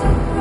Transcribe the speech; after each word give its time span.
Thank 0.00 0.34
you. 0.34 0.39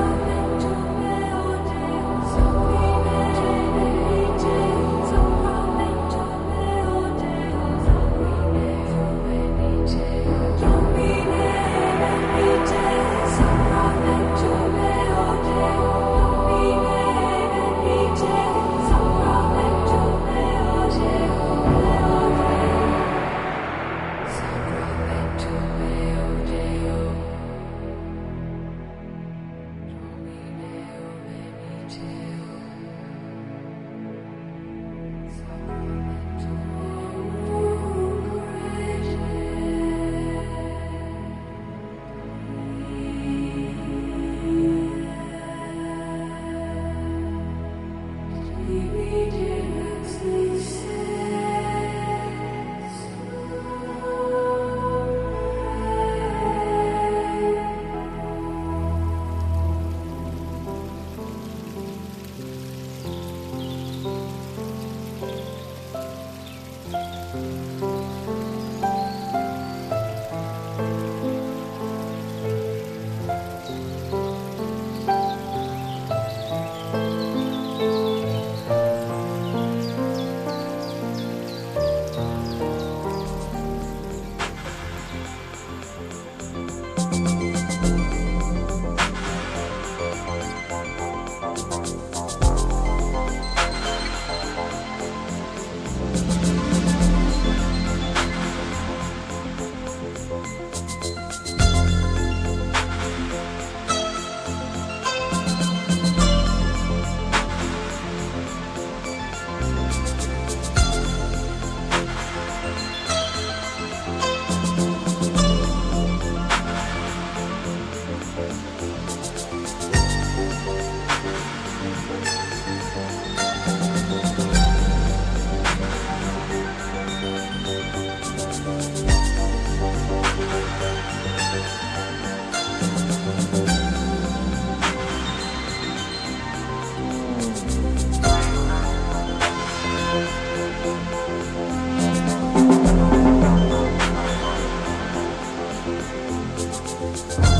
Bye. 147.27 147.58